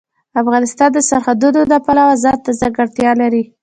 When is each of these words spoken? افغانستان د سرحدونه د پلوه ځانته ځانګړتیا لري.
افغانستان 0.41 0.89
د 0.93 0.97
سرحدونه 1.09 1.61
د 1.71 1.73
پلوه 1.85 2.15
ځانته 2.23 2.51
ځانګړتیا 2.59 3.11
لري. 3.21 3.43